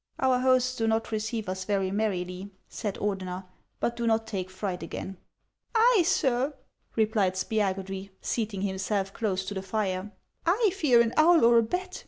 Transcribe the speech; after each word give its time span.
"Our 0.19 0.39
hosts 0.39 0.75
do 0.77 0.87
not 0.87 1.11
receive 1.11 1.47
us 1.47 1.63
very 1.63 1.91
merrily," 1.91 2.49
said 2.67 2.95
Ordener;" 2.95 3.45
but 3.79 3.95
do 3.95 4.07
not 4.07 4.25
take 4.25 4.49
fright 4.49 4.81
again."" 4.81 5.17
I, 5.75 6.01
sir," 6.03 6.55
replied 6.95 7.35
Spiagudry, 7.35 8.09
seating 8.19 8.63
himself 8.63 9.13
close 9.13 9.45
to 9.45 9.53
the 9.53 9.61
fire;" 9.61 10.11
I 10.47 10.71
fear 10.75 11.01
an 11.01 11.13
owl 11.17 11.45
or 11.45 11.59
a 11.59 11.61
bat 11.61 11.99